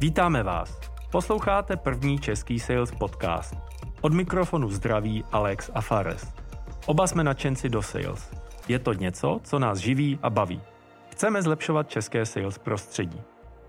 Vítáme 0.00 0.42
vás. 0.42 0.80
Posloucháte 1.10 1.76
první 1.76 2.18
český 2.18 2.58
sales 2.58 2.90
podcast. 2.90 3.54
Od 4.00 4.12
mikrofonu 4.12 4.70
zdraví 4.70 5.24
Alex 5.32 5.70
a 5.74 5.80
Fares. 5.80 6.34
Oba 6.86 7.06
jsme 7.06 7.24
nadšenci 7.24 7.68
do 7.68 7.82
sales. 7.82 8.30
Je 8.68 8.78
to 8.78 8.92
něco, 8.92 9.40
co 9.44 9.58
nás 9.58 9.78
živí 9.78 10.18
a 10.22 10.30
baví. 10.30 10.62
Chceme 11.10 11.42
zlepšovat 11.42 11.90
české 11.90 12.26
sales 12.26 12.58
prostředí. 12.58 13.22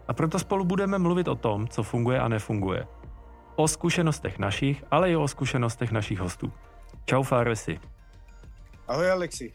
A 0.08 0.14
proto 0.14 0.40
spolu 0.40 0.66
budeme 0.66 0.98
mluvit 0.98 1.28
o 1.28 1.36
tom, 1.36 1.68
co 1.68 1.84
funguje 1.84 2.20
a 2.20 2.28
nefunguje. 2.28 2.88
O 3.56 3.68
zkušenostech 3.68 4.40
našich, 4.40 4.84
ale 4.92 5.12
i 5.12 5.16
o 5.16 5.28
zkušenostech 5.28 5.92
našich 5.92 6.20
hostů. 6.20 6.52
Čau 7.06 7.24
Faresi. 7.24 7.80
Ahoj 8.88 9.12
Alexi. 9.12 9.54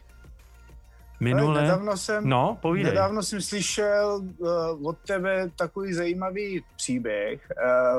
Minule... 1.19 1.61
Nedávno 1.61 1.97
jsem, 1.97 2.29
no, 2.29 2.57
povídej. 2.61 2.91
nedávno 2.91 3.23
jsem 3.23 3.41
slyšel 3.41 4.21
uh, 4.37 4.87
od 4.87 4.97
tebe 5.07 5.49
takový 5.55 5.93
zajímavý 5.93 6.63
příběh 6.75 7.47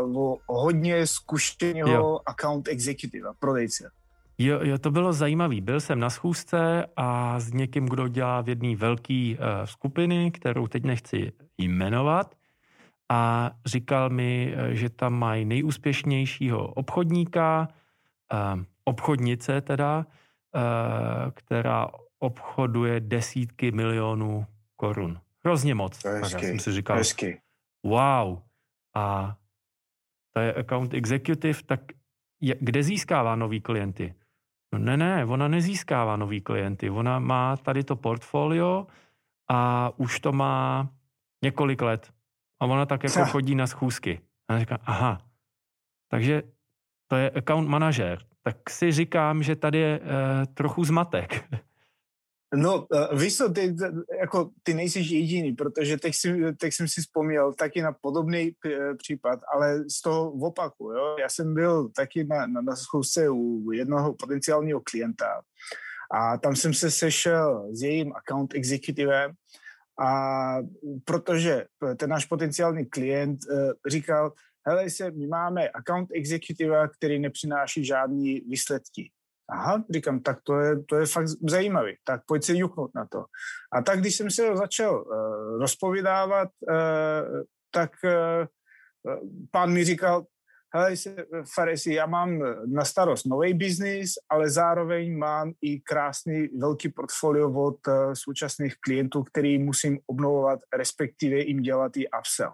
uh, 0.07 0.19
o 0.19 0.39
hodně 0.47 1.07
zkušeného 1.07 1.91
jo. 1.91 2.21
account 2.27 2.69
executiva, 2.69 3.33
prodejce. 3.39 3.91
Jo, 4.39 4.61
jo, 4.63 4.79
to 4.79 4.91
bylo 4.91 5.13
zajímavé. 5.13 5.61
Byl 5.61 5.81
jsem 5.81 6.01
na 6.01 6.11
schůzce 6.11 6.87
a 6.97 7.41
s 7.41 7.53
někým, 7.53 7.87
kdo 7.87 8.09
dělá 8.09 8.41
v 8.41 8.49
jedné 8.49 8.77
velké 8.77 9.35
uh, 9.39 9.65
skupiny, 9.65 10.31
kterou 10.31 10.67
teď 10.67 10.85
nechci 10.85 11.33
jmenovat, 11.59 12.35
a 13.09 13.51
říkal 13.67 14.11
mi, 14.11 14.55
že 14.71 14.91
tam 14.91 15.15
mají 15.15 15.45
nejúspěšnějšího 15.45 16.67
obchodníka, 16.67 17.69
uh, 18.33 18.63
obchodnice 18.85 19.61
teda, 19.61 19.97
uh, 19.97 21.31
která 21.35 21.89
obchoduje 22.19 23.01
desítky 23.01 23.71
milionů 23.71 24.47
korun. 24.77 25.21
Hrozně 25.45 25.75
moc. 25.75 26.03
To 26.03 26.09
hezky, 26.09 26.35
já 26.35 26.41
jsem 26.41 26.59
si 26.59 26.73
říkal, 26.73 26.97
hezky. 26.97 27.41
wow. 27.85 28.43
A 28.95 29.37
to 30.33 30.41
je 30.41 30.55
account 30.55 30.95
executive, 30.95 31.63
tak 31.67 31.81
je, 32.41 32.57
kde 32.61 32.83
získává 32.83 33.37
nový 33.37 33.61
klienty? 33.61 34.15
No 34.73 34.79
ne, 34.79 34.97
ne, 34.97 35.25
ona 35.25 35.49
nezískává 35.49 36.17
nový 36.17 36.41
klienty. 36.41 36.91
Ona 36.91 37.19
má 37.19 37.57
tady 37.57 37.85
to 37.85 37.97
portfolio 37.97 38.87
a 39.51 39.91
už 39.97 40.21
to 40.21 40.33
má 40.33 40.89
několik 41.45 41.83
let. 41.83 42.13
A 42.61 42.67
ona 42.67 42.87
tak 42.87 43.05
jako 43.05 43.25
chodí 43.25 43.55
na 43.55 43.67
schůzky. 43.67 44.21
A 44.49 44.53
ona 44.53 44.61
říká, 44.61 44.79
aha, 44.83 45.21
takže 46.11 46.43
to 47.11 47.17
je 47.17 47.31
account 47.31 47.69
manažer. 47.69 48.23
Tak 48.43 48.71
si 48.71 48.93
říkám, 48.93 49.43
že 49.43 49.57
tady 49.57 49.79
je 49.79 50.01
e, 50.03 50.47
trochu 50.47 50.85
zmatek. 50.85 51.49
No, 52.55 52.87
víš 53.19 53.37
co, 53.37 53.53
ty, 53.53 53.77
jako, 54.21 54.51
ty 54.63 54.75
nejsi 54.75 54.99
jediný, 54.99 55.53
protože 55.53 55.97
teď, 55.97 56.15
si, 56.15 56.55
teď 56.61 56.73
jsem 56.73 56.89
si 56.89 57.01
vzpomněl 57.01 57.53
taky 57.53 57.83
na 57.83 57.93
podobný 57.93 58.53
případ, 58.97 59.41
ale 59.55 59.85
z 59.91 60.01
toho 60.01 60.31
v 60.31 60.45
opaku, 60.45 60.93
jo. 60.93 61.17
Já 61.21 61.29
jsem 61.29 61.55
byl 61.55 61.89
taky 61.89 62.25
na, 62.25 62.47
na, 62.47 62.61
na 62.61 62.77
schůzce 62.77 63.29
u 63.31 63.73
jednoho 63.73 64.15
potenciálního 64.15 64.81
klienta 64.81 65.43
a 66.11 66.39
tam 66.39 66.57
jsem 66.57 66.75
se 66.75 66.91
sešel 66.91 67.69
s 67.73 67.83
jejím 67.83 68.13
account 68.17 68.55
executivem 68.55 69.33
a 70.01 70.57
protože 71.05 71.65
ten 71.97 72.11
náš 72.11 72.25
potenciální 72.25 72.87
klient 72.87 73.39
uh, 73.51 73.71
říkal, 73.89 74.33
hele 74.67 74.91
se, 74.91 75.11
my 75.11 75.27
máme 75.27 75.69
account 75.69 76.09
executiva, 76.15 76.89
který 76.89 77.19
nepřináší 77.19 77.85
žádný 77.85 78.41
výsledky. 78.41 79.11
Aha, 79.49 79.85
říkám, 79.91 80.21
tak 80.21 80.39
to 80.43 80.61
je, 80.61 80.83
to 80.83 80.97
je 80.97 81.07
fakt 81.07 81.27
zajímavý, 81.49 81.97
tak 82.05 82.21
pojď 82.27 82.45
se 82.45 82.57
juknout 82.57 82.91
na 82.95 83.07
to. 83.07 83.25
A 83.73 83.83
tak, 83.83 84.01
když 84.01 84.17
jsem 84.17 84.31
se 84.31 84.57
začal 84.57 85.05
uh, 85.07 85.61
rozpovídávat, 85.61 86.49
uh, 86.69 87.43
tak 87.71 87.91
uh, 88.05 88.47
pán 89.51 89.73
mi 89.73 89.85
říkal, 89.85 90.25
hele, 90.75 90.95
Faresi, 91.55 91.93
já 91.93 92.07
mám 92.07 92.43
na 92.67 92.85
starost 92.85 93.27
nový 93.27 93.55
biznis, 93.55 94.15
ale 94.29 94.51
zároveň 94.51 95.19
mám 95.19 95.53
i 95.63 95.81
krásný 95.81 96.49
velký 96.59 96.89
portfolio 96.89 97.53
od 97.53 97.87
uh, 97.87 97.95
současných 98.13 98.75
klientů, 98.81 99.23
který 99.23 99.59
musím 99.59 99.99
obnovovat, 100.07 100.61
respektive 100.77 101.37
jim 101.37 101.63
dělat 101.63 101.97
i 101.97 102.09
upsell. 102.19 102.53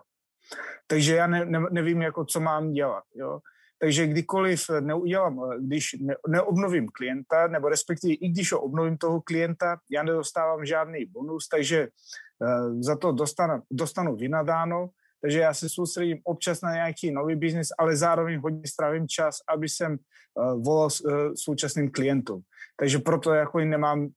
Takže 0.87 1.17
já 1.17 1.27
ne, 1.27 1.45
ne, 1.45 1.61
nevím, 1.71 2.03
jako, 2.03 2.25
co 2.25 2.41
mám 2.41 2.73
dělat. 2.73 3.05
Jo. 3.15 3.41
Takže 3.83 4.07
kdykoliv 4.07 4.71
neudělám, 4.81 5.41
když 5.61 5.97
ne, 6.01 6.15
neobnovím 6.29 6.89
klienta, 6.89 7.47
nebo 7.47 7.69
respektive 7.69 8.15
i 8.15 8.29
když 8.29 8.53
ho 8.53 8.61
obnovím 8.61 8.97
toho 8.97 9.21
klienta, 9.21 9.77
já 9.91 10.03
nedostávám 10.03 10.67
žádný 10.67 11.05
bonus, 11.05 11.49
takže 11.49 11.89
uh, 11.89 12.81
za 12.81 12.97
to 12.97 13.13
dostanu, 13.13 13.63
dostanu 13.71 14.17
vynadáno, 14.17 14.91
takže 15.21 15.39
já 15.39 15.55
se 15.55 15.69
soustředím 15.69 16.19
občas 16.25 16.61
na 16.63 16.73
nějaký 16.75 17.11
nový 17.11 17.37
biznis, 17.37 17.69
ale 17.79 17.97
zároveň 17.97 18.41
hodně 18.41 18.67
strávím 18.67 19.09
čas, 19.09 19.39
aby 19.49 19.69
jsem 19.69 19.99
uh, 19.99 20.63
volal 20.63 20.89
současným 21.35 21.91
klientům. 21.91 22.43
Takže 22.77 22.99
proto 22.99 23.35
jako 23.35 23.59
nemám 23.59 24.09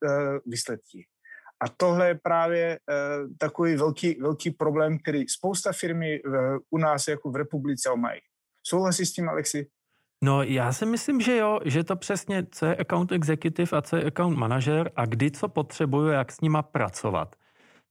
výsledky. 0.46 1.06
A 1.60 1.66
tohle 1.78 2.08
je 2.08 2.20
právě 2.24 2.80
takový 3.38 3.76
velký, 3.76 4.22
velký 4.22 4.52
problém, 4.52 4.98
který 4.98 5.28
spousta 5.28 5.72
firmy 5.72 6.22
u 6.70 6.78
nás 6.78 7.08
jako 7.08 7.32
v 7.32 7.36
republice 7.36 7.90
mají. 7.96 8.22
Souhlasí 8.68 9.06
s 9.06 9.14
tím, 9.14 9.30
Alexi? 9.30 9.68
No 10.24 10.44
já 10.44 10.74
si 10.74 10.86
myslím, 10.86 11.22
že 11.22 11.38
jo, 11.38 11.60
že 11.66 11.84
to 11.84 11.96
přesně, 11.96 12.48
co 12.52 12.66
je 12.66 12.76
account 12.76 13.12
executive 13.12 13.78
a 13.78 13.82
co 13.82 13.96
je 13.96 14.04
account 14.04 14.38
manager 14.38 14.92
a 14.96 15.06
kdy 15.06 15.32
co 15.32 15.50
potřebuju, 15.50 16.08
jak 16.08 16.32
s 16.32 16.42
nima 16.42 16.62
pracovat. 16.62 17.36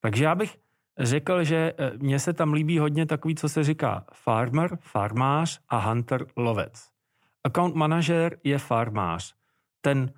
Takže 0.00 0.24
já 0.24 0.34
bych 0.34 0.56
řekl, 0.98 1.44
že 1.44 1.72
eh, 1.78 1.92
mně 1.96 2.18
se 2.18 2.32
tam 2.32 2.52
líbí 2.52 2.78
hodně 2.78 3.06
takový, 3.06 3.34
co 3.34 3.48
se 3.48 3.64
říká 3.64 4.04
farmer, 4.12 4.78
farmář 4.80 5.60
a 5.68 5.78
hunter, 5.78 6.26
lovec. 6.36 6.88
Account 7.44 7.74
manager 7.74 8.38
je 8.44 8.58
farmář. 8.58 9.34
Ten 9.80 10.12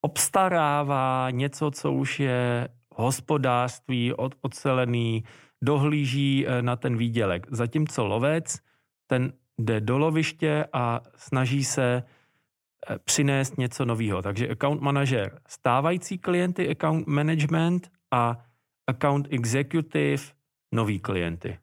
obstarává 0.00 1.30
něco, 1.30 1.70
co 1.70 1.92
už 1.92 2.20
je 2.20 2.68
hospodářství 2.94 4.14
od, 4.14 4.34
ocelený, 4.40 5.24
dohlíží 5.62 6.46
eh, 6.46 6.62
na 6.62 6.76
ten 6.76 6.96
výdělek. 6.96 7.46
Zatímco 7.50 8.06
lovec, 8.06 8.58
ten 9.06 9.32
jde 9.58 9.80
do 9.80 9.98
loviště 9.98 10.66
a 10.72 11.00
snaží 11.16 11.64
se 11.64 12.02
eh, 12.02 12.98
přinést 12.98 13.58
něco 13.58 13.84
nového. 13.84 14.22
Takže 14.22 14.48
account 14.48 14.80
manager 14.80 15.40
stávající 15.48 16.18
klienty, 16.18 16.70
account 16.70 17.06
management 17.06 17.90
a 18.10 18.44
account 18.86 19.26
executive 19.30 20.22
nový 20.72 21.00
klienty. 21.00 21.58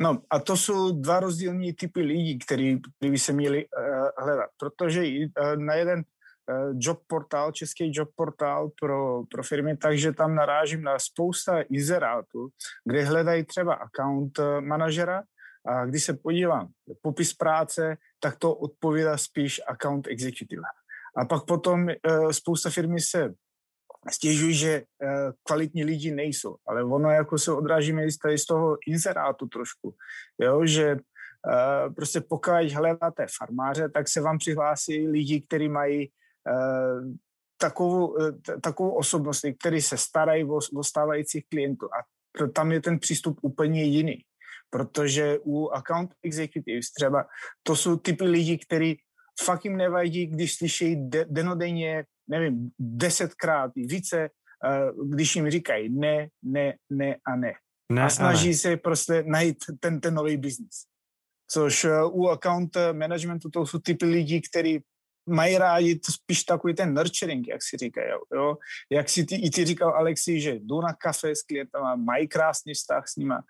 No 0.00 0.22
a 0.30 0.38
to 0.38 0.56
jsou 0.56 1.00
dva 1.00 1.20
rozdílní 1.20 1.72
typy 1.72 2.00
lidí, 2.00 2.38
který, 2.38 2.80
který 2.96 3.10
by 3.10 3.18
se 3.18 3.32
měli 3.32 3.66
uh, 3.66 4.08
hledat, 4.18 4.50
protože 4.56 5.02
uh, 5.02 5.56
na 5.56 5.74
jeden 5.74 5.98
uh, 5.98 6.74
job 6.78 7.00
portál, 7.06 7.52
český 7.52 7.90
job 7.94 8.08
portál 8.16 8.70
pro, 8.80 9.22
pro 9.30 9.42
firmy, 9.42 9.76
takže 9.76 10.12
tam 10.12 10.34
narážím 10.34 10.82
na 10.82 10.98
spousta 10.98 11.60
inzerátů, 11.60 12.48
kde 12.84 13.04
hledají 13.04 13.44
třeba 13.44 13.74
account 13.74 14.40
manažera, 14.60 15.22
a 15.70 15.86
když 15.86 16.04
se 16.04 16.14
podívám 16.14 16.68
popis 17.02 17.34
práce, 17.34 17.96
tak 18.20 18.36
to 18.36 18.54
odpovídá 18.54 19.16
spíš 19.16 19.60
account 19.66 20.06
executive. 20.06 20.62
A 21.16 21.24
pak 21.24 21.44
potom 21.44 21.86
uh, 21.86 22.30
spousta 22.30 22.70
firmy 22.70 23.00
se 23.00 23.34
stěžují, 24.10 24.54
že 24.54 24.82
uh, 24.82 25.08
kvalitní 25.42 25.84
lidi 25.84 26.10
nejsou, 26.10 26.56
ale 26.66 26.84
ono 26.84 27.10
jako 27.10 27.38
se 27.38 27.52
odrážíme 27.52 28.06
i 28.06 28.38
z 28.38 28.44
toho 28.46 28.78
inzerátu 28.86 29.46
trošku, 29.46 29.94
jo, 30.38 30.66
že 30.66 30.94
uh, 30.94 31.94
prostě 31.94 32.20
pokud 32.20 32.72
hledáte 32.74 33.26
farmáře, 33.38 33.88
tak 33.88 34.08
se 34.08 34.20
vám 34.20 34.38
přihlásí 34.38 35.08
lidi, 35.08 35.40
kteří 35.40 35.68
mají 35.68 36.10
takovou, 37.60 38.16
takovou 38.62 38.90
osobnost, 38.90 39.44
který 39.60 39.82
se 39.82 39.96
starají 39.96 40.44
o, 40.44 40.58
o 40.76 40.84
stávajících 40.84 41.44
klientů. 41.48 41.86
A 41.86 41.98
tam 42.54 42.72
je 42.72 42.80
ten 42.80 42.98
přístup 42.98 43.38
úplně 43.42 43.84
jiný 43.84 44.24
protože 44.70 45.38
u 45.38 45.68
account 45.68 46.10
executives 46.22 46.92
třeba 46.92 47.26
to 47.62 47.76
jsou 47.76 47.96
typy 47.96 48.24
lidí, 48.24 48.58
kteří 48.58 48.98
fakt 49.44 49.64
jim 49.64 49.76
nevadí, 49.76 50.26
když 50.26 50.54
slyší 50.54 50.96
de- 50.96 51.26
denodenně, 51.30 52.04
nevím, 52.28 52.70
desetkrát 52.78 53.72
více, 53.76 54.30
uh, 54.98 55.08
když 55.08 55.36
jim 55.36 55.50
říkají 55.50 55.88
ne, 55.88 56.28
ne, 56.42 56.74
ne 56.90 57.16
a 57.26 57.36
ne. 57.36 57.52
ne 57.92 58.02
a 58.02 58.10
snaží 58.10 58.48
ne. 58.48 58.54
se 58.54 58.76
prostě 58.76 59.24
najít 59.26 59.56
ten, 59.80 60.00
ten 60.00 60.14
nový 60.14 60.36
biznis. 60.36 60.86
Což 61.50 61.84
uh, 61.84 62.20
u 62.20 62.28
account 62.28 62.76
managementu 62.92 63.50
to 63.50 63.66
jsou 63.66 63.78
typy 63.78 64.04
lidí, 64.04 64.40
kteří 64.40 64.82
mají 65.28 65.58
rádi 65.58 66.00
spíš 66.10 66.44
takový 66.44 66.74
ten 66.74 66.94
nurturing, 66.94 67.48
jak 67.48 67.62
si 67.62 67.76
říkají. 67.76 68.08
Jo? 68.34 68.56
Jak 68.90 69.08
si 69.08 69.24
ty, 69.24 69.34
i 69.34 69.50
ty 69.50 69.64
říkal 69.64 69.94
Alexi, 69.94 70.40
že 70.40 70.54
jdou 70.54 70.80
na 70.80 70.92
kafe 70.92 71.36
s 71.36 71.42
klientama, 71.42 71.96
mají 71.96 72.28
krásný 72.28 72.74
vztah 72.74 73.08
s 73.08 73.16
nima 73.16 73.42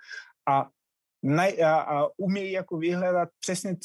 a 0.49 0.69
naj, 1.23 1.63
a, 1.65 1.75
a 1.81 2.07
umějí 2.17 2.53
jako 2.53 2.77
vyhledat 2.77 3.29
přesně, 3.41 3.77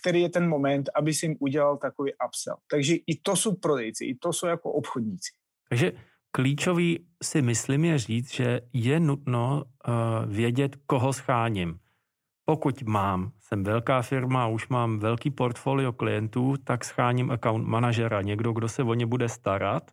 který 0.00 0.22
je 0.22 0.28
ten 0.28 0.48
moment, 0.48 0.90
aby 0.94 1.14
si 1.14 1.26
jim 1.26 1.36
udělal 1.40 1.76
takový 1.76 2.12
upsell. 2.26 2.56
Takže 2.70 2.94
i 2.94 3.16
to 3.22 3.36
jsou 3.36 3.54
prodejci, 3.54 4.04
i 4.04 4.14
to 4.14 4.32
jsou 4.32 4.46
jako 4.46 4.72
obchodníci. 4.72 5.30
Takže 5.68 5.92
klíčový 6.30 7.06
si 7.22 7.42
myslím 7.42 7.84
je 7.84 7.98
říct, 7.98 8.34
že 8.34 8.60
je 8.72 9.00
nutno 9.00 9.64
uh, 9.64 10.32
vědět, 10.32 10.76
koho 10.86 11.12
scháním. 11.12 11.78
pokud 12.44 12.82
mám, 12.82 13.32
jsem 13.40 13.64
velká 13.64 14.02
firma, 14.02 14.46
už 14.46 14.68
mám 14.68 14.98
velký 14.98 15.30
portfolio 15.30 15.92
klientů, 15.92 16.54
tak 16.64 16.84
scháním 16.84 17.30
account 17.30 17.68
manažera, 17.68 18.22
někdo, 18.22 18.52
kdo 18.52 18.68
se 18.68 18.82
o 18.82 18.94
ně 18.94 19.06
bude 19.06 19.28
starat. 19.28 19.90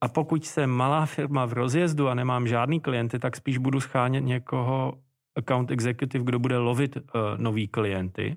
A 0.00 0.08
pokud 0.08 0.46
jsem 0.46 0.70
malá 0.70 1.06
firma 1.06 1.46
v 1.46 1.52
rozjezdu 1.52 2.08
a 2.08 2.14
nemám 2.14 2.46
žádný 2.46 2.80
klienty, 2.80 3.18
tak 3.18 3.36
spíš 3.36 3.58
budu 3.58 3.80
schánět 3.80 4.24
někoho 4.24 5.02
account 5.36 5.70
executive, 5.70 6.24
kdo 6.24 6.38
bude 6.38 6.58
lovit 6.58 6.96
uh, 6.96 7.02
nový 7.36 7.68
klienty. 7.68 8.36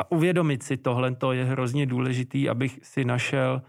A 0.00 0.12
uvědomit 0.12 0.62
si 0.62 0.76
tohle 0.76 1.14
to 1.14 1.32
je 1.32 1.44
hrozně 1.44 1.86
důležitý, 1.86 2.48
abych 2.48 2.80
si 2.82 3.04
našel 3.04 3.62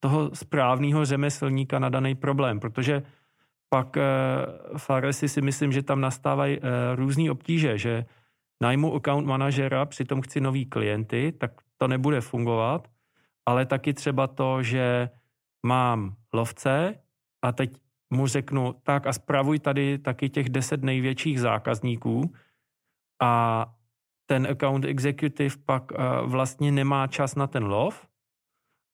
toho 0.00 0.30
správného 0.34 1.04
řemeslníka 1.04 1.78
na 1.78 1.88
daný 1.88 2.14
problém, 2.14 2.60
protože 2.60 3.02
pak 3.68 3.96
uh, 3.96 4.78
Faresi 4.78 5.28
si 5.28 5.40
myslím, 5.42 5.72
že 5.72 5.82
tam 5.82 6.00
nastávají 6.00 6.58
uh, 6.58 6.64
různé 6.94 7.30
obtíže, 7.30 7.78
že 7.78 8.04
najmu 8.62 8.94
account 8.94 9.26
manažera, 9.26 9.86
přitom 9.86 10.20
chci 10.20 10.40
nový 10.40 10.66
klienty, 10.66 11.32
tak 11.32 11.52
to 11.76 11.88
nebude 11.88 12.20
fungovat, 12.20 12.88
ale 13.46 13.66
taky 13.66 13.94
třeba 13.94 14.26
to, 14.26 14.62
že 14.62 15.10
mám 15.66 16.14
lovce 16.32 16.94
a 17.42 17.52
teď 17.52 17.70
mu 18.10 18.26
řeknu, 18.26 18.74
tak 18.82 19.06
a 19.06 19.12
spravuj 19.12 19.58
tady 19.58 19.98
taky 19.98 20.28
těch 20.28 20.48
deset 20.48 20.82
největších 20.82 21.40
zákazníků 21.40 22.34
a 23.22 23.66
ten 24.26 24.46
account 24.46 24.84
executive 24.84 25.54
pak 25.66 25.92
uh, 25.92 25.98
vlastně 26.30 26.72
nemá 26.72 27.06
čas 27.06 27.34
na 27.34 27.46
ten 27.46 27.64
lov 27.64 28.06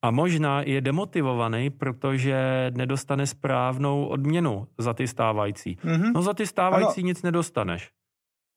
a 0.02 0.10
možná 0.10 0.62
je 0.62 0.80
demotivovaný, 0.80 1.70
protože 1.70 2.70
nedostane 2.76 3.26
správnou 3.26 4.06
odměnu 4.06 4.68
za 4.78 4.94
ty 4.94 5.08
stávající. 5.08 5.76
Mm-hmm. 5.76 6.12
No 6.14 6.22
za 6.22 6.34
ty 6.34 6.46
stávající 6.46 7.00
ano. 7.00 7.06
nic 7.06 7.22
nedostaneš. 7.22 7.90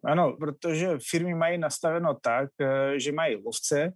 Ano, 0.04 0.36
protože 0.40 0.98
firmy 1.10 1.36
mají 1.36 1.58
nastaveno 1.58 2.14
tak, 2.14 2.50
eh, 2.62 3.00
že 3.00 3.12
mají 3.12 3.36
lovce 3.36 3.94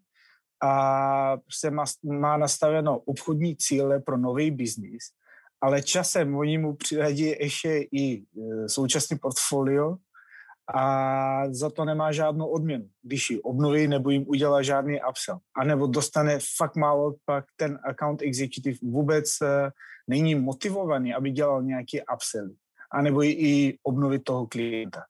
a 0.63 1.38
se 1.51 1.71
má, 1.71 1.83
má 2.04 2.38
nastaveno 2.38 3.00
obchodní 3.00 3.56
cíle 3.56 4.00
pro 4.00 4.18
nový 4.18 4.51
biznis, 4.51 5.04
ale 5.63 5.81
časem 5.81 6.36
oni 6.36 6.57
mu 6.57 6.75
přiradí 6.75 7.24
ještě 7.24 7.80
i 7.92 8.18
e, 8.18 8.24
současný 8.69 9.18
portfolio 9.18 9.95
a 10.75 11.54
za 11.54 11.69
to 11.69 11.86
nemá 11.86 12.12
žádnou 12.12 12.48
odměnu, 12.48 12.86
když 13.01 13.30
ji 13.30 13.42
obnoví 13.42 13.88
nebo 13.88 14.10
jim 14.10 14.25
udělá 14.27 14.62
žádný 14.62 15.00
upsell. 15.10 15.39
A 15.56 15.63
nebo 15.63 15.88
dostane 15.88 16.39
fakt 16.57 16.75
málo, 16.75 17.15
pak 17.25 17.45
ten 17.56 17.80
account 17.83 18.21
executive 18.21 18.77
vůbec 18.83 19.42
e, 19.42 19.71
není 20.07 20.36
motivovaný, 20.36 21.13
aby 21.13 21.31
dělal 21.31 21.63
nějaký 21.63 22.01
upsell. 22.13 22.50
A 22.92 23.01
nebo 23.01 23.24
i 23.24 23.77
obnovit 23.83 24.24
toho 24.24 24.48
klienta. 24.48 25.04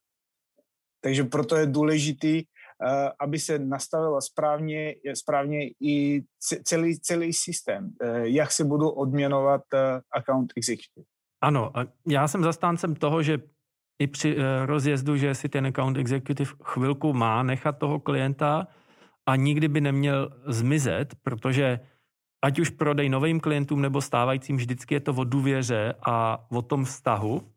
Takže 1.02 1.24
proto 1.24 1.56
je 1.56 1.66
důležitý 1.66 2.44
aby 3.20 3.40
se 3.40 3.60
nastavila 3.60 4.22
správně, 4.22 4.96
správně 5.14 5.70
i 5.80 6.24
celý, 6.64 7.00
celý 7.00 7.34
systém, 7.34 7.92
eh, 8.02 8.28
jak 8.28 8.52
se 8.52 8.64
budou 8.64 8.90
odměnovat 8.90 9.62
eh, 9.74 10.02
account 10.12 10.54
executive. 10.56 11.06
Ano, 11.42 11.72
já 12.08 12.28
jsem 12.28 12.44
zastáncem 12.44 12.96
toho, 12.96 13.24
že 13.24 13.38
i 14.00 14.08
při 14.08 14.38
rozjezdu, 14.66 15.18
že 15.18 15.36
si 15.36 15.50
ten 15.50 15.66
account 15.66 15.98
executive 15.98 16.52
chvilku 16.64 17.14
má 17.14 17.44
nechat 17.44 17.78
toho 17.78 18.00
klienta 18.00 18.68
a 19.26 19.36
nikdy 19.36 19.68
by 19.68 19.82
neměl 19.82 20.30
zmizet, 20.48 21.16
protože 21.22 21.80
ať 22.44 22.60
už 22.60 22.70
prodej 22.70 23.10
novým 23.10 23.40
klientům 23.40 23.82
nebo 23.82 24.02
stávajícím, 24.02 24.58
vždycky 24.58 24.94
je 24.96 25.00
to 25.00 25.14
o 25.14 25.24
důvěře 25.24 25.94
a 26.06 26.46
o 26.52 26.62
tom 26.62 26.86
vztahu. 26.86 27.52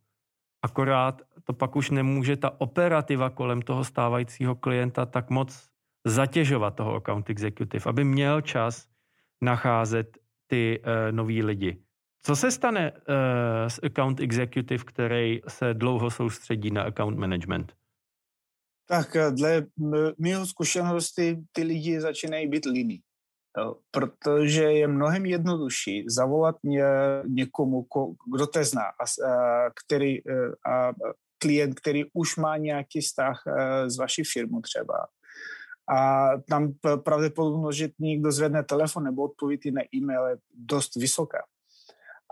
Akorát 0.62 1.22
to 1.46 1.52
pak 1.52 1.76
už 1.76 1.90
nemůže 1.90 2.36
ta 2.36 2.60
operativa 2.60 3.30
kolem 3.30 3.62
toho 3.62 3.84
stávajícího 3.84 4.54
klienta 4.54 5.06
tak 5.06 5.30
moc 5.30 5.68
zatěžovat 6.06 6.74
toho 6.74 6.94
account 6.94 7.30
executive, 7.30 7.84
aby 7.86 8.04
měl 8.04 8.40
čas 8.40 8.86
nacházet 9.42 10.18
ty 10.46 10.80
uh, 10.80 10.86
nový 11.10 11.42
lidi. 11.42 11.82
Co 12.22 12.36
se 12.36 12.50
stane 12.50 12.92
uh, 12.92 12.98
s 13.68 13.80
account 13.82 14.20
executive, 14.20 14.84
který 14.84 15.40
se 15.48 15.74
dlouho 15.74 16.10
soustředí 16.10 16.70
na 16.70 16.82
account 16.82 17.18
management? 17.18 17.72
Tak 18.88 19.16
eh, 19.16 19.30
dle 19.30 19.66
mého 20.18 20.46
zkušenosti 20.46 21.38
ty 21.52 21.62
lidi 21.62 22.00
začínají 22.00 22.48
být 22.48 22.64
líní. 22.64 23.00
Protože 23.90 24.62
je 24.62 24.88
mnohem 24.88 25.26
jednodušší 25.26 26.04
zavolat 26.08 26.56
ně, 26.64 26.84
někomu, 27.28 27.86
kdo 28.34 28.46
te 28.46 28.64
zná, 28.64 28.82
a, 28.82 29.30
a, 29.30 29.70
který, 29.70 30.18
a, 30.66 30.92
klient, 31.38 31.80
který 31.80 32.04
už 32.12 32.36
má 32.36 32.56
nějaký 32.56 33.00
vztah 33.00 33.42
eh, 33.46 33.90
s 33.90 33.96
vaší 33.96 34.22
firmou 34.24 34.60
třeba. 34.60 35.06
A 35.88 36.30
tam 36.48 36.72
pravděpodobnost, 37.04 37.76
že 37.76 37.88
někdo 37.98 38.32
zvedne 38.32 38.64
telefon 38.64 39.04
nebo 39.04 39.22
odpoví 39.22 39.58
na 39.70 39.82
e-mail 39.94 40.26
je 40.26 40.36
dost 40.54 40.96
vysoká. 40.96 41.38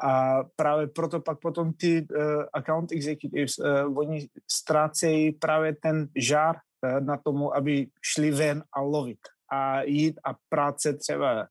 A 0.02 0.42
právě 0.56 0.86
proto 0.86 1.20
pak 1.20 1.40
potom 1.40 1.72
ty 1.72 2.06
uh, 2.10 2.44
account 2.52 2.92
executives, 2.92 3.58
uh, 3.58 3.98
oni 3.98 4.28
ztrácejí 4.50 5.32
právě 5.32 5.76
ten 5.82 6.08
žár 6.16 6.56
uh, 6.56 7.00
na 7.00 7.16
tomu, 7.16 7.56
aby 7.56 7.86
šli 8.02 8.30
ven 8.30 8.62
a 8.72 8.80
lovit 8.80 9.18
a 9.52 9.82
jít 9.82 10.20
a 10.24 10.34
práce 10.48 10.92
třeba 10.92 11.46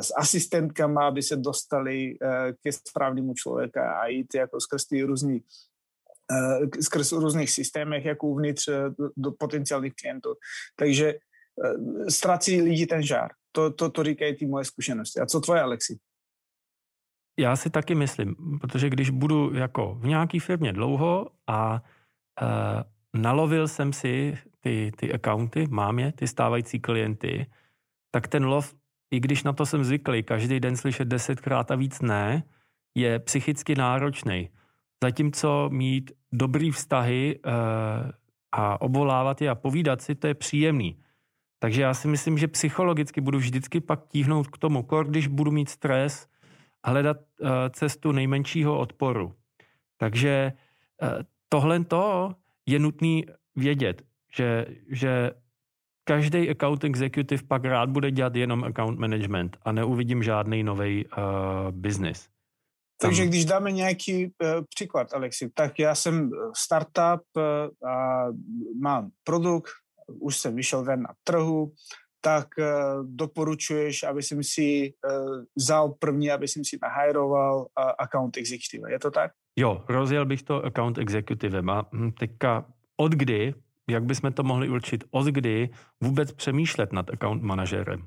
s 0.00 0.12
asistentkama, 0.16 1.06
aby 1.06 1.22
se 1.22 1.36
dostali 1.36 2.16
ke 2.62 2.72
správnému 2.72 3.34
člověka 3.34 3.92
a 3.92 4.06
jít 4.06 4.34
jako 4.34 4.60
skrz 4.60 4.84
ty 4.86 5.02
různý 5.02 5.42
skrz 6.80 7.12
různých 7.12 7.50
systémech, 7.50 8.04
jako 8.04 8.26
uvnitř 8.26 8.68
eh, 8.68 8.82
do, 9.16 9.32
potenciálních 9.38 9.94
klientů. 9.94 10.34
Takže 10.76 11.08
eh, 11.08 12.10
ztrácí 12.10 12.62
lidi 12.62 12.86
ten 12.86 13.02
žár. 13.02 13.30
To, 13.52 13.70
to, 13.70 13.90
to 13.90 14.04
říkají 14.04 14.36
ty 14.36 14.46
moje 14.46 14.64
zkušenosti. 14.64 15.20
A 15.20 15.26
co 15.26 15.40
tvoje, 15.40 15.60
Alexi? 15.60 15.98
Já 17.40 17.56
si 17.56 17.70
taky 17.70 17.94
myslím, 17.94 18.36
protože 18.60 18.90
když 18.90 19.10
budu 19.10 19.54
jako 19.54 19.94
v 19.94 20.06
nějaký 20.06 20.38
firmě 20.38 20.72
dlouho 20.72 21.30
a 21.46 21.82
uh, 22.42 23.20
nalovil 23.22 23.68
jsem 23.68 23.92
si 23.92 24.38
ty, 24.60 24.92
ty 24.96 25.12
accounty, 25.12 25.66
mám 25.70 25.98
je, 25.98 26.12
ty 26.12 26.26
stávající 26.26 26.80
klienty, 26.80 27.46
tak 28.10 28.28
ten 28.28 28.44
lov, 28.44 28.74
i 29.10 29.20
když 29.20 29.42
na 29.42 29.52
to 29.52 29.66
jsem 29.66 29.84
zvyklý, 29.84 30.22
každý 30.22 30.60
den 30.60 30.76
slyšet 30.76 31.08
desetkrát 31.08 31.70
a 31.70 31.74
víc 31.74 32.00
ne, 32.00 32.42
je 32.94 33.18
psychicky 33.18 33.74
náročný. 33.74 34.50
Zatímco 35.02 35.68
mít 35.72 36.12
dobrý 36.32 36.70
vztahy 36.70 37.38
uh, 37.46 37.52
a 38.52 38.80
obvolávat 38.80 39.40
je 39.40 39.50
a 39.50 39.54
povídat 39.54 40.02
si, 40.02 40.14
to 40.14 40.26
je 40.26 40.34
příjemný. 40.34 40.98
Takže 41.58 41.82
já 41.82 41.94
si 41.94 42.08
myslím, 42.08 42.38
že 42.38 42.48
psychologicky 42.48 43.20
budu 43.20 43.38
vždycky 43.38 43.80
pak 43.80 44.06
tíhnout 44.06 44.46
k 44.46 44.58
tomu, 44.58 44.86
když 45.06 45.26
budu 45.26 45.50
mít 45.50 45.68
stres, 45.68 46.28
hledat 46.84 47.16
uh, 47.16 47.48
cestu 47.70 48.12
nejmenšího 48.12 48.78
odporu. 48.78 49.34
Takže 49.96 50.52
uh, 51.02 51.08
tohle 51.48 51.84
to 51.84 52.34
je 52.66 52.78
nutný 52.78 53.24
vědět, 53.56 54.02
že, 54.36 54.66
že 54.88 55.30
každý 56.04 56.50
account 56.50 56.84
executive 56.84 57.42
pak 57.48 57.64
rád 57.64 57.90
bude 57.90 58.10
dělat 58.10 58.36
jenom 58.36 58.64
account 58.64 58.98
management 58.98 59.56
a 59.62 59.72
neuvidím 59.72 60.22
žádný 60.22 60.62
nový 60.62 61.06
uh, 61.06 61.12
business. 61.70 62.31
Takže 63.00 63.26
když 63.26 63.44
dáme 63.44 63.72
nějaký 63.72 64.26
uh, 64.26 64.30
příklad, 64.74 65.14
Alexi, 65.14 65.50
tak 65.54 65.78
já 65.78 65.94
jsem 65.94 66.30
eh, 66.32 66.50
startup 66.56 67.22
uh, 67.36 67.88
a 67.88 68.26
mám 68.80 69.10
produkt, 69.24 69.70
už 70.20 70.36
jsem 70.36 70.56
vyšel 70.56 70.84
ven 70.84 71.02
na 71.02 71.14
trhu, 71.24 71.72
tak 72.20 72.48
uh, 72.58 72.64
doporučuješ, 73.06 74.02
aby 74.02 74.22
jsem 74.22 74.42
si 74.42 74.94
uh, 75.10 75.44
vzal 75.56 75.94
první, 75.98 76.30
aby 76.30 76.48
jsem 76.48 76.64
si 76.64 76.78
nahajroval 76.82 77.58
uh, 77.60 77.66
account 77.98 78.36
executive. 78.36 78.92
Je 78.92 78.98
to 78.98 79.10
tak? 79.10 79.32
Jo, 79.56 79.84
rozjel 79.88 80.26
bych 80.26 80.42
to 80.42 80.64
account 80.64 80.98
executivem 80.98 81.70
a 81.70 81.88
hm, 81.92 82.12
teďka 82.12 82.64
od 82.96 83.12
kdy, 83.12 83.54
jak 83.90 84.04
bychom 84.04 84.32
to 84.32 84.42
mohli 84.42 84.68
určit, 84.68 85.04
od 85.10 85.26
kdy 85.26 85.70
vůbec 86.00 86.32
přemýšlet 86.32 86.92
nad 86.92 87.10
account 87.10 87.42
manažerem? 87.42 88.06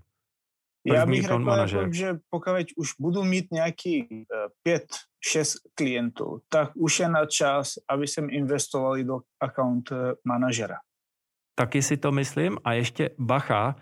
Já 0.85 1.05
bych 1.05 1.21
řekl, 1.21 1.49
jako, 1.49 1.91
že 1.91 2.17
pokud 2.29 2.51
už 2.77 2.89
budu 2.99 3.23
mít 3.23 3.45
nějaký 3.51 4.07
uh, 4.09 4.17
pět, 4.63 4.85
šest 5.27 5.55
klientů, 5.75 6.41
tak 6.49 6.71
už 6.75 6.99
je 6.99 7.09
na 7.09 7.25
čas, 7.25 7.73
aby 7.89 8.07
jsem 8.07 8.29
investoval 8.29 9.03
do 9.03 9.19
account 9.39 9.91
uh, 9.91 9.97
manažera. 10.25 10.75
Taky 11.55 11.81
si 11.81 11.97
to 11.97 12.11
myslím 12.11 12.57
a 12.63 12.73
ještě 12.73 13.09
bacha, 13.17 13.75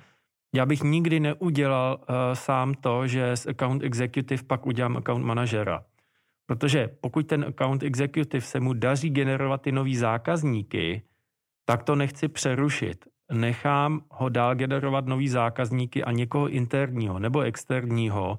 já 0.55 0.65
bych 0.65 0.83
nikdy 0.83 1.19
neudělal 1.19 1.99
uh, 1.99 2.15
sám 2.33 2.73
to, 2.73 3.07
že 3.07 3.37
z 3.37 3.47
account 3.47 3.83
executive 3.83 4.43
pak 4.43 4.65
udělám 4.65 4.97
account 4.97 5.25
manažera. 5.25 5.85
Protože 6.45 6.87
pokud 7.01 7.27
ten 7.27 7.45
account 7.45 7.83
executive 7.83 8.41
se 8.41 8.59
mu 8.59 8.73
daří 8.73 9.09
generovat 9.09 9.61
ty 9.61 9.71
nový 9.71 9.95
zákazníky, 9.95 11.03
tak 11.65 11.83
to 11.83 11.95
nechci 11.95 12.27
přerušit 12.27 13.05
nechám 13.31 14.01
ho 14.11 14.29
dál 14.29 14.55
generovat 14.55 15.05
nový 15.05 15.29
zákazníky 15.29 16.03
a 16.03 16.11
někoho 16.11 16.49
interního 16.49 17.19
nebo 17.19 17.41
externího 17.41 18.37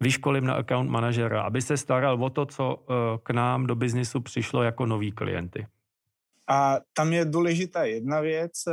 vyškolím 0.00 0.46
na 0.46 0.54
account 0.54 0.90
manažera, 0.90 1.42
aby 1.42 1.62
se 1.62 1.76
staral 1.76 2.24
o 2.24 2.30
to, 2.30 2.46
co 2.46 2.76
eh, 2.78 2.94
k 3.22 3.30
nám 3.30 3.66
do 3.66 3.74
biznisu 3.74 4.20
přišlo 4.20 4.62
jako 4.62 4.86
noví 4.86 5.12
klienty. 5.12 5.66
A 6.48 6.76
tam 6.92 7.12
je 7.12 7.24
důležitá 7.24 7.84
jedna 7.84 8.20
věc 8.20 8.52
eh, 8.68 8.72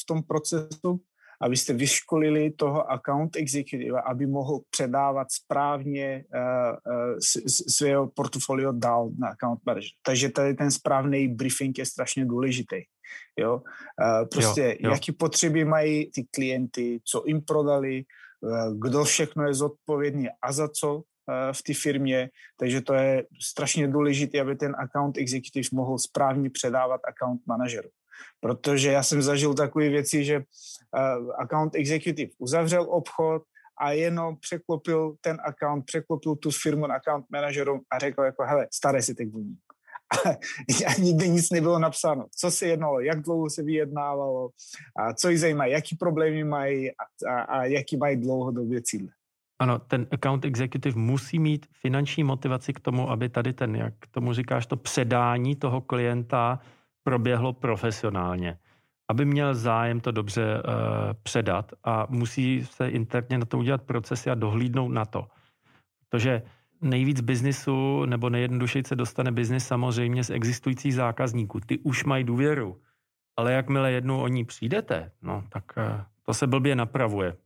v 0.00 0.06
tom 0.06 0.22
procesu, 0.22 1.00
abyste 1.40 1.72
vyškolili 1.72 2.50
toho 2.50 2.90
account 2.92 3.36
executive, 3.36 4.02
aby 4.02 4.26
mohl 4.26 4.60
předávat 4.70 5.32
správně 5.32 6.24
uh, 6.34 7.18
svého 7.68 8.06
portfolio 8.06 8.72
dál 8.72 9.10
na 9.18 9.28
account 9.28 9.60
manager. 9.66 9.90
Takže 10.06 10.28
tady 10.28 10.54
ten 10.54 10.70
správný 10.70 11.28
briefing 11.28 11.78
je 11.78 11.86
strašně 11.86 12.24
důležitý. 12.24 12.76
Jo? 13.38 13.62
Prostě 14.30 14.62
jo, 14.62 14.88
jo. 14.88 14.90
jaký 14.90 15.12
potřeby 15.12 15.64
mají 15.64 16.10
ty 16.10 16.24
klienty, 16.30 17.00
co 17.04 17.24
jim 17.26 17.42
prodali, 17.42 18.04
uh, 18.40 18.78
kdo 18.78 19.04
všechno 19.04 19.46
je 19.46 19.54
zodpovědný 19.54 20.28
a 20.42 20.52
za 20.52 20.68
co 20.68 21.02
v 21.52 21.62
té 21.62 21.74
firmě, 21.74 22.30
takže 22.56 22.80
to 22.80 22.94
je 22.94 23.24
strašně 23.42 23.88
důležité, 23.88 24.40
aby 24.40 24.56
ten 24.56 24.76
account 24.78 25.18
executive 25.18 25.68
mohl 25.72 25.98
správně 25.98 26.50
předávat 26.50 27.00
account 27.04 27.40
manažeru. 27.46 27.88
Protože 28.40 28.92
já 28.92 29.02
jsem 29.02 29.22
zažil 29.22 29.54
takové 29.54 29.88
věci, 29.88 30.24
že 30.24 30.36
uh, 30.36 31.32
account 31.38 31.74
executive 31.74 32.30
uzavřel 32.38 32.86
obchod 32.90 33.42
a 33.80 33.92
jenom 33.92 34.36
překlopil 34.36 35.16
ten 35.20 35.38
account, 35.44 35.86
překlopil 35.86 36.36
tu 36.36 36.50
firmu 36.50 36.86
na 36.86 36.94
account 36.94 37.26
manažerům 37.30 37.80
a 37.90 37.98
řekl 37.98 38.22
jako, 38.22 38.44
hele, 38.44 38.68
staré 38.72 39.02
si 39.02 39.14
teď 39.14 39.28
buní. 39.28 39.56
A 40.86 41.00
nikdy 41.00 41.28
nic 41.28 41.50
nebylo 41.50 41.78
napsáno. 41.78 42.26
Co 42.36 42.50
se 42.50 42.66
jednalo, 42.66 43.00
jak 43.00 43.22
dlouho 43.22 43.50
se 43.50 43.62
vyjednávalo, 43.62 44.50
a 44.96 45.14
co 45.14 45.28
jí 45.28 45.36
zajímá, 45.36 45.66
jaký 45.66 45.96
problémy 45.96 46.44
mají 46.44 46.90
a, 46.90 46.94
a, 47.30 47.40
a 47.42 47.64
jaký 47.64 47.96
mají 47.96 48.16
dlouhodobě 48.16 48.82
cíle. 48.82 49.08
Ano, 49.58 49.78
ten 49.78 50.06
account 50.12 50.44
executive 50.44 51.00
musí 51.00 51.38
mít 51.38 51.66
finanční 51.72 52.24
motivaci 52.24 52.72
k 52.72 52.80
tomu, 52.80 53.10
aby 53.10 53.28
tady 53.28 53.52
ten, 53.52 53.76
jak 53.76 53.94
tomu 54.10 54.32
říkáš, 54.32 54.66
to 54.66 54.76
předání 54.76 55.56
toho 55.56 55.80
klienta 55.80 56.60
proběhlo 57.02 57.52
profesionálně, 57.52 58.58
aby 59.10 59.24
měl 59.24 59.54
zájem 59.54 60.00
to 60.00 60.10
dobře 60.12 60.42
uh, 60.54 60.72
předat 61.22 61.72
a 61.84 62.06
musí 62.10 62.64
se 62.64 62.88
interně 62.88 63.38
na 63.38 63.44
to 63.44 63.58
udělat 63.58 63.82
procesy 63.82 64.30
a 64.30 64.34
dohlídnout 64.34 64.92
na 64.92 65.04
to. 65.04 65.26
Protože 66.08 66.42
nejvíc 66.84 67.20
biznisu 67.20 68.04
nebo 68.04 68.30
nejjednodušeji 68.30 68.84
se 68.86 68.96
dostane 68.96 69.32
biznis 69.32 69.66
samozřejmě 69.66 70.24
z 70.24 70.30
existujících 70.30 70.94
zákazníků. 70.94 71.60
Ty 71.60 71.78
už 71.78 72.04
mají 72.04 72.24
důvěru, 72.24 72.80
ale 73.36 73.52
jakmile 73.52 73.92
jednou 73.92 74.20
o 74.20 74.28
ní 74.28 74.44
přijdete, 74.44 75.10
no 75.22 75.44
tak 75.52 75.64
uh, 75.76 76.00
to 76.26 76.34
se 76.34 76.46
blbě 76.46 76.76
napravuje. 76.76 77.36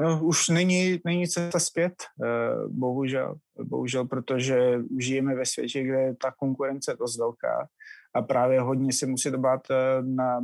No, 0.00 0.24
už 0.24 0.48
není, 0.48 1.00
není 1.04 1.28
cesta 1.28 1.58
zpět, 1.58 1.94
uh, 2.18 2.72
bohužel, 2.72 3.34
bohužel, 3.64 4.04
protože 4.04 4.78
žijeme 4.98 5.34
ve 5.34 5.46
světě, 5.46 5.82
kde 5.82 6.00
je 6.00 6.16
ta 6.16 6.30
konkurence 6.30 6.92
je 6.92 6.96
dost 6.96 7.18
velká 7.18 7.68
a 8.16 8.22
právě 8.22 8.60
hodně 8.60 8.92
se 8.92 9.06
musí 9.06 9.30
dobát 9.30 9.60
eh, 9.70 10.02
na, 10.02 10.40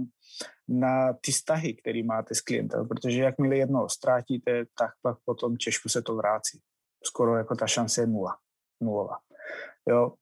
na 0.69 1.13
ty 1.13 1.33
vztahy, 1.33 1.75
které 1.75 2.03
máte 2.03 2.35
s 2.35 2.41
klientem, 2.41 2.89
protože 2.89 3.23
jakmile 3.23 3.57
jedno 3.57 3.89
ztrátíte, 3.89 4.65
tak 4.79 4.91
pak 5.03 5.19
potom 5.25 5.57
těžko 5.57 5.89
se 5.89 6.03
to 6.03 6.17
vrátí. 6.17 6.61
Skoro 7.03 7.37
jako 7.37 7.55
ta 7.55 7.67
šance 7.67 8.01
je 8.01 8.07
nula. 8.07 8.37
Nulová. 8.81 9.19
Jo. 9.89 10.13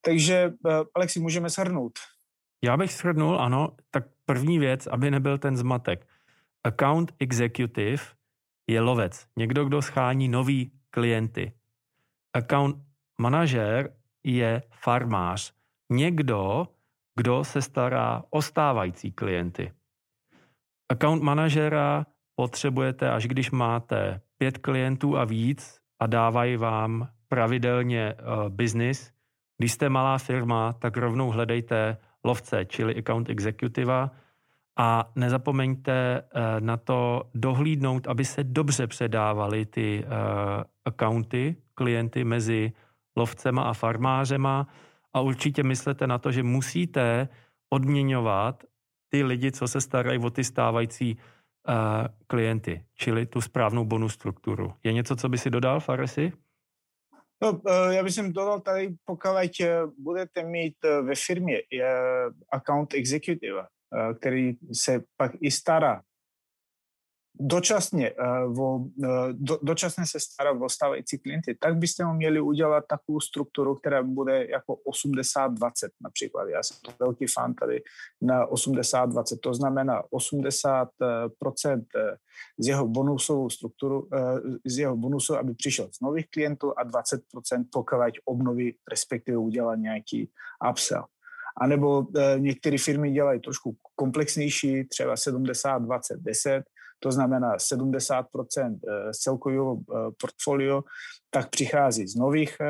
Takže, 0.00 0.52
eh, 0.68 0.84
Alexi, 0.94 1.20
můžeme 1.20 1.50
shrnout. 1.50 1.92
Já 2.64 2.76
bych 2.76 2.92
shrnul, 2.92 3.40
ano, 3.40 3.76
tak 3.90 4.04
první 4.24 4.58
věc, 4.58 4.86
aby 4.86 5.10
nebyl 5.10 5.38
ten 5.38 5.56
zmatek. 5.56 6.06
Account 6.64 7.12
executive 7.18 8.02
je 8.70 8.80
lovec, 8.80 9.26
někdo, 9.36 9.64
kdo 9.64 9.82
schání 9.82 10.28
nový 10.28 10.72
klienty. 10.90 11.52
Account 12.34 12.76
manažer 13.20 13.96
je 14.24 14.62
farmář, 14.70 15.52
někdo, 15.92 16.68
kdo 17.16 17.44
se 17.44 17.62
stará 17.62 18.24
o 18.30 18.42
stávající 18.42 19.12
klienty. 19.12 19.72
Account 20.88 21.22
manažera 21.22 22.06
potřebujete, 22.34 23.10
až 23.10 23.26
když 23.26 23.50
máte 23.50 24.20
pět 24.38 24.58
klientů 24.58 25.16
a 25.16 25.24
víc 25.24 25.80
a 26.00 26.06
dávají 26.06 26.56
vám 26.56 27.08
pravidelně 27.28 28.14
uh, 28.14 28.48
business. 28.48 29.12
Když 29.58 29.72
jste 29.72 29.88
malá 29.88 30.18
firma, 30.18 30.72
tak 30.72 30.96
rovnou 30.96 31.30
hledejte 31.30 31.96
lovce, 32.24 32.64
čili 32.64 32.98
account 32.98 33.30
executiva 33.30 34.10
a 34.76 35.10
nezapomeňte 35.16 36.22
uh, 36.22 36.40
na 36.60 36.76
to 36.76 37.22
dohlídnout, 37.34 38.06
aby 38.08 38.24
se 38.24 38.44
dobře 38.44 38.86
předávaly 38.86 39.66
ty 39.66 40.04
uh, 40.04 40.10
accounty, 40.84 41.56
klienty 41.74 42.24
mezi 42.24 42.72
lovcema 43.16 43.62
a 43.62 43.72
farmářema, 43.72 44.66
a 45.16 45.20
určitě 45.20 45.62
myslete 45.62 46.06
na 46.06 46.18
to, 46.18 46.32
že 46.32 46.42
musíte 46.42 47.28
odměňovat 47.70 48.64
ty 49.08 49.24
lidi, 49.24 49.52
co 49.52 49.68
se 49.68 49.80
starají 49.80 50.18
o 50.18 50.30
ty 50.30 50.44
stávající 50.44 51.16
klienty, 52.26 52.84
čili 52.94 53.26
tu 53.26 53.40
správnou 53.40 53.84
bonus 53.84 54.14
strukturu. 54.14 54.74
Je 54.84 54.92
něco, 54.92 55.16
co 55.16 55.28
by 55.28 55.38
si 55.38 55.50
dodal, 55.50 55.80
Faresi? 55.80 56.32
No, 57.42 57.60
eh, 57.68 57.94
já 57.94 58.02
bych 58.04 58.14
dodal 58.32 58.60
tady, 58.60 58.94
pokud 59.04 59.30
eh, 59.60 59.80
budete 59.98 60.42
mít 60.42 60.76
ve 61.02 61.14
firmě 61.14 61.62
account 62.52 62.94
executive, 62.94 63.66
který 64.18 64.52
se 64.72 65.02
pak 65.16 65.32
i 65.40 65.50
stará 65.50 66.02
dočasně, 67.40 68.12
uh, 68.12 68.60
o, 68.60 68.76
uh, 68.76 68.88
do, 69.32 69.58
dočasně 69.62 70.06
se 70.06 70.20
starat 70.20 70.56
o 70.60 70.68
stávající 70.68 71.18
klienty, 71.18 71.56
tak 71.60 71.76
byste 71.76 72.04
mu 72.04 72.12
měli 72.12 72.40
udělat 72.40 72.84
takovou 72.88 73.20
strukturu, 73.20 73.74
která 73.74 74.02
bude 74.02 74.46
jako 74.46 74.74
80-20 74.74 75.70
například. 76.02 76.48
Já 76.48 76.62
jsem 76.62 76.76
velký 77.00 77.26
fan 77.26 77.54
tady 77.54 77.82
na 78.22 78.46
80-20, 78.46 79.38
to 79.42 79.54
znamená 79.54 80.02
80% 80.02 81.84
eh, 81.96 82.16
z 82.58 82.66
jeho 82.66 82.88
bonusovou 82.88 83.50
strukturu, 83.50 84.08
z 84.66 84.78
jeho 84.78 84.96
bonusu, 84.96 85.36
aby 85.36 85.54
přišel 85.54 85.88
z 85.92 86.00
nových 86.00 86.30
klientů 86.30 86.78
a 86.78 86.84
20% 86.84 87.64
pokud 87.72 87.96
obnoví, 88.24 88.76
respektive 88.90 89.38
udělat 89.38 89.74
nějaký 89.74 90.30
upsell. 90.70 91.04
A 91.60 91.66
nebo 91.66 92.06
některé 92.38 92.78
firmy 92.78 93.12
dělají 93.12 93.40
trošku 93.40 93.76
komplexnější, 93.94 94.84
třeba 94.84 95.16
70, 95.16 95.78
20, 95.78 96.20
10, 96.20 96.64
to 96.98 97.12
znamená 97.12 97.56
70% 97.56 98.78
eh, 98.88 99.12
z 99.14 99.18
celkového 99.18 99.76
eh, 99.78 99.94
portfolio, 100.20 100.82
tak 101.30 101.50
přichází 101.50 102.06
z 102.06 102.16
nových 102.16 102.56
eh, 102.60 102.66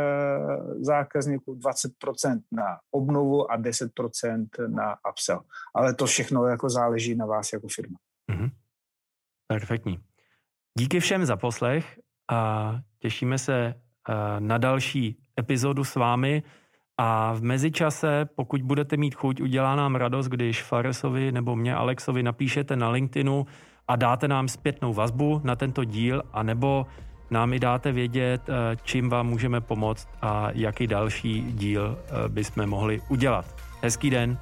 zákazníků, 0.81 1.55
20% 1.55 2.41
na 2.53 2.79
obnovu 2.91 3.53
a 3.53 3.59
10% 3.59 4.47
na 4.67 4.97
upsell. 5.11 5.41
Ale 5.75 5.95
to 5.95 6.07
všechno 6.07 6.47
jako 6.47 6.69
záleží 6.69 7.15
na 7.15 7.27
vás 7.27 7.53
jako 7.53 7.69
firma. 7.69 7.97
Mm-hmm. 8.31 8.51
Perfektní. 9.47 9.99
Díky 10.79 11.01
všem 11.01 11.27
za 11.27 11.37
poslech 11.37 12.01
a 12.31 12.73
těšíme 12.99 13.39
se 13.39 13.75
na 14.39 14.59
další 14.59 15.23
epizodu 15.39 15.85
s 15.85 15.95
vámi. 15.95 16.43
A 16.99 17.33
v 17.33 17.43
mezičase, 17.43 18.29
pokud 18.35 18.63
budete 18.63 18.97
mít 18.97 19.15
chuť, 19.15 19.41
udělá 19.41 19.77
nám 19.77 19.95
radost, 19.95 20.27
když 20.27 20.63
Faresovi 20.63 21.33
nebo 21.33 21.57
mě 21.57 21.75
Alexovi 21.75 22.23
napíšete 22.23 22.77
na 22.77 22.91
LinkedInu, 22.91 23.47
a 23.89 23.97
dáte 23.97 24.29
nám 24.29 24.49
zpětnou 24.49 24.95
vazbu 24.95 25.41
na 25.45 25.57
tento 25.57 25.85
díl, 25.85 26.23
anebo 26.33 26.87
nám 27.31 27.53
i 27.53 27.59
dáte 27.59 27.93
vědět, 27.93 28.43
eh, 28.49 28.77
čím 28.85 29.09
vám 29.09 29.27
můžeme 29.27 29.61
pomoct 29.61 30.09
a 30.23 30.49
jaký 30.55 30.87
další 30.87 31.53
díl 31.53 31.99
eh, 31.99 32.29
bychom 32.29 32.67
mohli 32.67 33.01
udělat. 33.09 33.45
Hezký 33.83 34.11
den. 34.11 34.39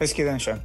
Hezký 0.00 0.22
den 0.24 0.38
všem. 0.38 0.62